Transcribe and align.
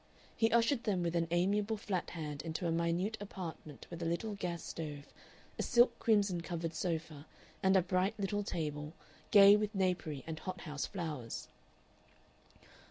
He 0.35 0.49
ushered 0.51 0.83
them 0.85 1.03
with 1.03 1.15
an 1.15 1.27
amiable 1.29 1.77
flat 1.77 2.09
hand 2.09 2.41
into 2.41 2.65
a 2.65 2.71
minute 2.71 3.17
apartment 3.21 3.85
with 3.91 4.01
a 4.01 4.05
little 4.07 4.33
gas 4.33 4.63
stove, 4.63 5.05
a 5.59 5.61
silk 5.61 5.99
crimson 5.99 6.41
covered 6.41 6.73
sofa, 6.73 7.27
and 7.61 7.77
a 7.77 7.83
bright 7.83 8.19
little 8.19 8.41
table, 8.41 8.93
gay 9.29 9.55
with 9.55 9.75
napery 9.75 10.23
and 10.25 10.39
hot 10.39 10.61
house 10.61 10.87
flowers. 10.87 11.49